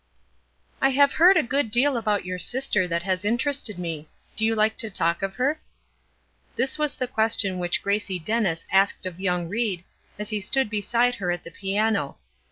"I 0.81 0.89
have 0.89 1.13
heard 1.13 1.37
a 1.37 1.43
good 1.43 1.69
deal 1.69 1.95
about 1.95 2.25
your 2.25 2.39
sister 2.39 2.87
that 2.87 3.03
has 3.03 3.23
interested 3.23 3.77
me. 3.77 4.09
Do 4.35 4.43
you 4.43 4.55
like 4.55 4.75
to 4.77 4.89
talk 4.89 5.21
of 5.21 5.35
her?" 5.35 5.61
This 6.55 6.79
was 6.79 6.95
the 6.95 7.07
question 7.07 7.59
which 7.59 7.83
Gracie 7.83 8.17
Dennis 8.17 8.65
asked 8.71 9.05
of 9.05 9.19
young 9.19 9.47
Ried 9.47 9.83
as 10.17 10.31
he 10.31 10.41
stood 10.41 10.71
beside 10.71 11.13
her 11.21 11.29
at 11.29 11.43
the 11.43 11.51
piano. 11.51 12.17